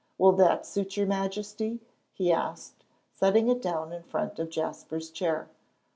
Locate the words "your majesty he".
0.97-2.31